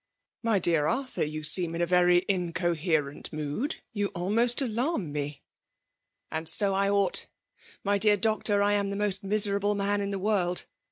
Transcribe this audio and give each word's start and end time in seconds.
'""My 0.51 0.57
dear 0.57 0.87
Arthur, 0.87 1.23
you 1.23 1.43
seem 1.43 1.75
in 1.75 1.81
a 1.83 1.85
Tery 1.85 2.25
incoherent 2.27 3.31
mood; 3.31 3.75
you 3.93 4.07
almost 4.15 4.59
alarm 4.59 5.11
me.*'" 5.11 5.43
And 6.31 6.49
so 6.49 6.73
I 6.73 6.89
ought! 6.89 7.27
My 7.83 7.99
dear 7.99 8.17
doctor! 8.17 8.63
I 8.63 8.73
am 8.73 8.89
the 8.89 8.95
most 8.95 9.23
miserable 9.23 9.75
man 9.75 10.01
in 10.01 10.09
the 10.09 10.17
world 10.17 10.65